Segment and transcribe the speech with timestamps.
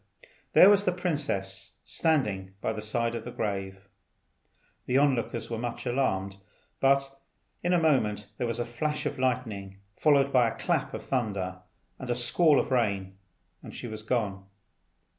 [0.53, 3.87] there was the princess standing by the side of the grave.
[4.87, 6.37] The lookers on were much alarmed,
[6.79, 7.19] but
[7.61, 11.59] in a moment there was a flash of lightning, followed by a clap of thunder
[11.99, 13.15] and a squall of rain,
[13.61, 14.45] and she was gone.